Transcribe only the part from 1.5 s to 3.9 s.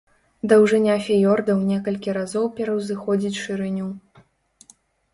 ў некалькі разоў пераўзыходзіць шырыню.